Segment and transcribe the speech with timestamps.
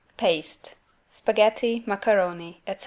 [0.17, 0.77] PASTE
[1.11, 2.79] SPAGHETTI, MACARONI ETC.